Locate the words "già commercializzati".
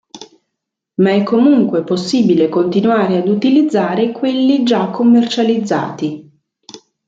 4.63-6.41